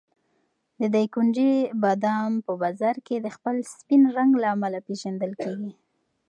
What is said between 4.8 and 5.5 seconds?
پېژندل